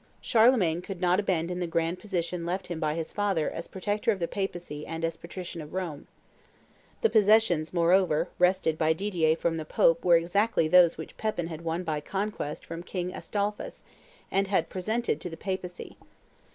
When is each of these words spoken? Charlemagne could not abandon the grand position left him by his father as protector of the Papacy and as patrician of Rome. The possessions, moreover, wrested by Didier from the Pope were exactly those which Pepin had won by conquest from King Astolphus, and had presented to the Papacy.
Charlemagne 0.19 0.81
could 0.81 0.99
not 0.99 1.19
abandon 1.19 1.59
the 1.59 1.67
grand 1.67 1.99
position 1.99 2.43
left 2.43 2.65
him 2.69 2.79
by 2.79 2.95
his 2.95 3.11
father 3.11 3.51
as 3.51 3.67
protector 3.67 4.11
of 4.11 4.17
the 4.17 4.27
Papacy 4.27 4.83
and 4.83 5.05
as 5.05 5.15
patrician 5.15 5.61
of 5.61 5.75
Rome. 5.75 6.07
The 7.01 7.09
possessions, 7.11 7.71
moreover, 7.71 8.27
wrested 8.39 8.79
by 8.79 8.93
Didier 8.93 9.35
from 9.35 9.57
the 9.57 9.63
Pope 9.63 10.03
were 10.03 10.17
exactly 10.17 10.67
those 10.67 10.97
which 10.97 11.17
Pepin 11.17 11.45
had 11.49 11.61
won 11.61 11.83
by 11.83 12.01
conquest 12.01 12.65
from 12.65 12.81
King 12.81 13.13
Astolphus, 13.13 13.83
and 14.31 14.47
had 14.47 14.69
presented 14.69 15.21
to 15.21 15.29
the 15.29 15.37
Papacy. 15.37 15.97